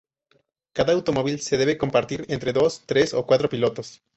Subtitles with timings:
[0.73, 4.01] Cada automóvil se debe compartir entre dos, tres o cuatro pilotos.